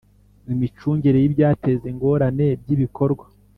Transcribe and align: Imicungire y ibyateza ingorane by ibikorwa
Imicungire 0.53 1.17
y 1.19 1.27
ibyateza 1.29 1.85
ingorane 1.93 2.47
by 2.61 2.69
ibikorwa 2.75 3.25